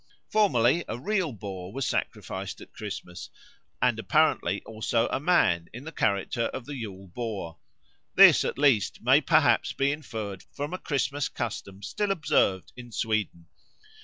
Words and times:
Formerly 0.31 0.83
a 0.87 0.97
real 0.97 1.31
boar 1.31 1.71
was 1.71 1.85
sacrificed 1.85 2.59
at 2.59 2.73
Christmas, 2.73 3.29
and 3.79 3.99
apparently 3.99 4.63
also 4.63 5.07
a 5.09 5.19
man 5.19 5.67
in 5.73 5.83
the 5.83 5.91
character 5.91 6.45
of 6.45 6.65
the 6.65 6.75
Yule 6.75 7.07
Boar. 7.09 7.59
This, 8.15 8.43
at 8.43 8.57
least, 8.57 9.03
may 9.03 9.21
perhaps 9.21 9.73
be 9.73 9.91
inferred 9.91 10.43
from 10.55 10.73
a 10.73 10.79
Christmas 10.79 11.29
custom 11.29 11.83
still 11.83 12.09
observed 12.09 12.71
in 12.75 12.91
Sweden. 12.91 13.45